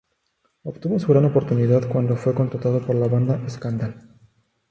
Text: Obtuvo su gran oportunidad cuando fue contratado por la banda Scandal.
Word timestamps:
Obtuvo 0.63 0.97
su 0.97 1.05
gran 1.09 1.25
oportunidad 1.25 1.87
cuando 1.87 2.15
fue 2.15 2.33
contratado 2.33 2.83
por 2.83 2.95
la 2.95 3.05
banda 3.07 3.47
Scandal. 3.47 4.17